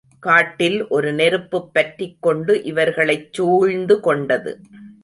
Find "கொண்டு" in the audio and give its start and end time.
2.21-2.63